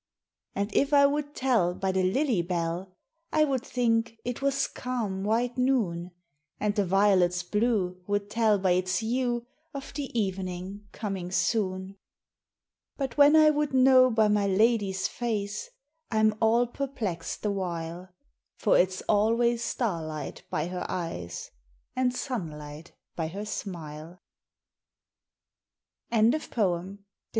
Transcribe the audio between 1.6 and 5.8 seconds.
by the lily bell, I would think it was calm, white